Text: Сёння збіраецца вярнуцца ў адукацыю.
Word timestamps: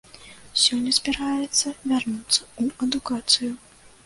Сёння 0.61 0.93
збіраецца 0.99 1.75
вярнуцца 1.91 2.41
ў 2.61 2.63
адукацыю. 2.89 3.53